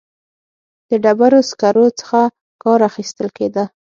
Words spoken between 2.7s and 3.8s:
اخیستل کېده.